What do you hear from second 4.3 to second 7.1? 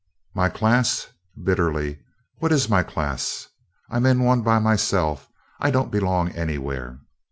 by myself I don't belong anywhere."